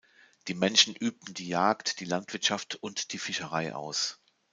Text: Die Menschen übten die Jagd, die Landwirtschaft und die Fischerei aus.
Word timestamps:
Die 0.47 0.55
Menschen 0.55 0.95
übten 0.95 1.35
die 1.35 1.47
Jagd, 1.47 1.99
die 1.99 2.05
Landwirtschaft 2.05 2.73
und 2.73 3.13
die 3.13 3.19
Fischerei 3.19 3.75
aus. 3.75 4.19